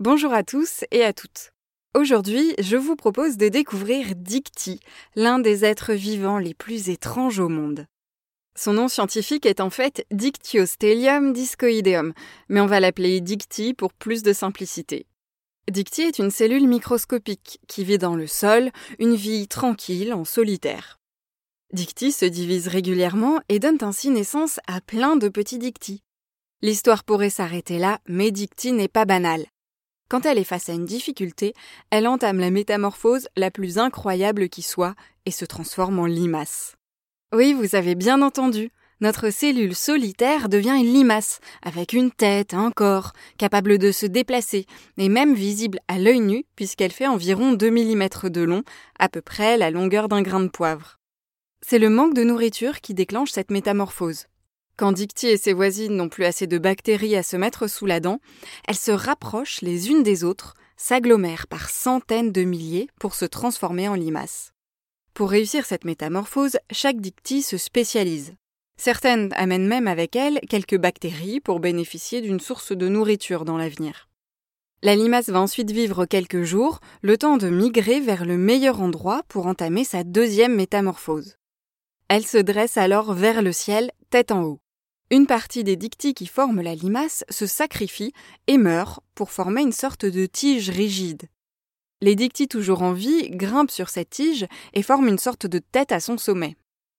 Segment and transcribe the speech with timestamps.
[0.00, 1.52] Bonjour à tous et à toutes.
[1.94, 4.80] Aujourd'hui, je vous propose de découvrir Dicty,
[5.14, 7.84] l'un des êtres vivants les plus étranges au monde.
[8.56, 12.14] Son nom scientifique est en fait Dictyostelium discoideum,
[12.48, 15.04] mais on va l'appeler Dicty pour plus de simplicité.
[15.70, 18.70] Dicty est une cellule microscopique qui vit dans le sol,
[19.00, 20.98] une vie tranquille en solitaire.
[21.74, 26.00] Dicty se divise régulièrement et donne ainsi naissance à plein de petits dictys.
[26.62, 29.44] L'histoire pourrait s'arrêter là, mais Dicty n'est pas banale.
[30.10, 31.54] Quand elle est face à une difficulté,
[31.90, 36.74] elle entame la métamorphose la plus incroyable qui soit et se transforme en limace.
[37.32, 38.72] Oui, vous avez bien entendu.
[39.00, 44.66] Notre cellule solitaire devient une limace, avec une tête, un corps, capable de se déplacer,
[44.98, 48.64] et même visible à l'œil nu, puisqu'elle fait environ 2 mm de long,
[48.98, 50.98] à peu près la longueur d'un grain de poivre.
[51.62, 54.26] C'est le manque de nourriture qui déclenche cette métamorphose.
[54.80, 58.00] Quand Dicty et ses voisines n'ont plus assez de bactéries à se mettre sous la
[58.00, 58.18] dent,
[58.66, 63.88] elles se rapprochent les unes des autres, s'agglomèrent par centaines de milliers pour se transformer
[63.88, 64.54] en limaces.
[65.12, 68.32] Pour réussir cette métamorphose, chaque Dicty se spécialise.
[68.78, 74.08] Certaines amènent même avec elles quelques bactéries pour bénéficier d'une source de nourriture dans l'avenir.
[74.82, 79.24] La limace va ensuite vivre quelques jours, le temps de migrer vers le meilleur endroit
[79.28, 81.36] pour entamer sa deuxième métamorphose.
[82.08, 84.60] Elle se dresse alors vers le ciel, tête en haut.
[85.12, 88.12] Une partie des dictys qui forment la limace se sacrifie
[88.46, 91.22] et meurt pour former une sorte de tige rigide.
[92.00, 95.90] Les dictys toujours en vie grimpent sur cette tige et forment une sorte de tête
[95.90, 96.56] à son sommet.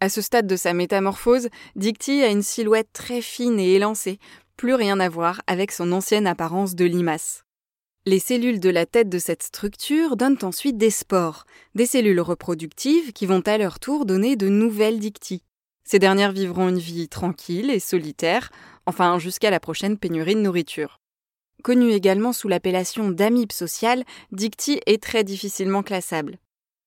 [0.00, 4.18] À ce stade de sa métamorphose, Dicty a une silhouette très fine et élancée,
[4.58, 7.44] plus rien à voir avec son ancienne apparence de limace.
[8.04, 13.14] Les cellules de la tête de cette structure donnent ensuite des spores, des cellules reproductives
[13.14, 15.42] qui vont à leur tour donner de nouvelles dictys.
[15.84, 18.50] Ces dernières vivront une vie tranquille et solitaire,
[18.86, 21.00] enfin jusqu'à la prochaine pénurie de nourriture.
[21.62, 26.38] Connue également sous l'appellation d'amibe sociale, Dicty est très difficilement classable.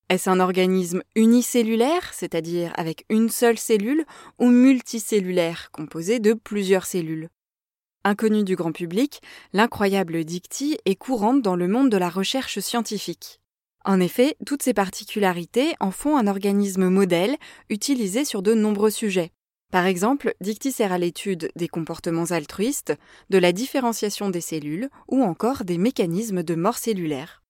[0.10, 4.06] Est-ce un organisme unicellulaire, c'est-à-dire avec une seule cellule,
[4.40, 7.30] ou multicellulaire, composé de plusieurs cellules?
[8.04, 9.22] Inconnue du grand public,
[9.52, 13.42] l'incroyable Dicty est courante dans le monde de la recherche scientifique.
[13.88, 17.38] En effet, toutes ces particularités en font un organisme modèle
[17.70, 19.32] utilisé sur de nombreux sujets.
[19.72, 22.94] Par exemple, Dicty sert à l'étude des comportements altruistes,
[23.30, 27.44] de la différenciation des cellules ou encore des mécanismes de mort cellulaire.